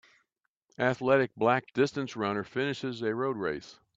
Athletic 0.79 1.35
black 1.35 1.71
distance 1.73 2.15
runner 2.15 2.43
finishes 2.43 3.03
a 3.03 3.13
road 3.13 3.37
race 3.37 3.77